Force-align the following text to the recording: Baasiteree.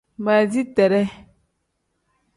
Baasiteree. 0.25 1.05